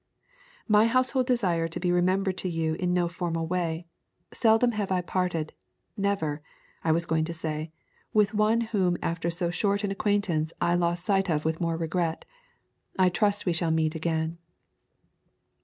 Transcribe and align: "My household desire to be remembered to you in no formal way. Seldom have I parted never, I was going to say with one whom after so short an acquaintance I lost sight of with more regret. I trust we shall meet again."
"My 0.67 0.87
household 0.87 1.27
desire 1.27 1.67
to 1.67 1.79
be 1.79 1.91
remembered 1.91 2.35
to 2.39 2.49
you 2.49 2.73
in 2.73 2.91
no 2.91 3.07
formal 3.07 3.45
way. 3.45 3.85
Seldom 4.33 4.71
have 4.71 4.91
I 4.91 5.01
parted 5.01 5.53
never, 5.95 6.41
I 6.83 6.91
was 6.91 7.05
going 7.05 7.23
to 7.25 7.35
say 7.35 7.71
with 8.11 8.33
one 8.33 8.61
whom 8.61 8.97
after 9.03 9.29
so 9.29 9.51
short 9.51 9.83
an 9.83 9.91
acquaintance 9.91 10.53
I 10.59 10.73
lost 10.73 11.05
sight 11.05 11.29
of 11.29 11.45
with 11.45 11.61
more 11.61 11.77
regret. 11.77 12.25
I 12.97 13.09
trust 13.09 13.45
we 13.45 13.53
shall 13.53 13.69
meet 13.69 13.93
again." 13.93 14.39